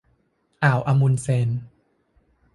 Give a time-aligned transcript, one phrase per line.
[0.63, 1.49] อ่าวอะมุนด์เซน